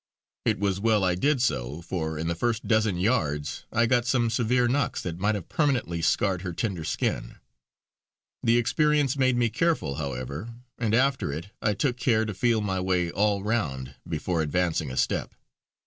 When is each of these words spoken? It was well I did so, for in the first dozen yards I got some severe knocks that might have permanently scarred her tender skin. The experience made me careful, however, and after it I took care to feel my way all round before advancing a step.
It 0.45 0.57
was 0.57 0.79
well 0.79 1.03
I 1.03 1.13
did 1.13 1.43
so, 1.43 1.83
for 1.83 2.17
in 2.17 2.25
the 2.25 2.33
first 2.33 2.67
dozen 2.67 2.97
yards 2.97 3.65
I 3.71 3.85
got 3.85 4.07
some 4.07 4.31
severe 4.31 4.67
knocks 4.67 4.99
that 5.03 5.19
might 5.19 5.35
have 5.35 5.47
permanently 5.47 6.01
scarred 6.01 6.41
her 6.41 6.53
tender 6.53 6.83
skin. 6.83 7.35
The 8.41 8.57
experience 8.57 9.15
made 9.15 9.37
me 9.37 9.49
careful, 9.51 9.97
however, 9.97 10.55
and 10.79 10.95
after 10.95 11.31
it 11.31 11.51
I 11.61 11.75
took 11.75 11.97
care 11.97 12.25
to 12.25 12.33
feel 12.33 12.61
my 12.61 12.79
way 12.79 13.11
all 13.11 13.43
round 13.43 13.93
before 14.09 14.41
advancing 14.41 14.89
a 14.89 14.97
step. 14.97 15.35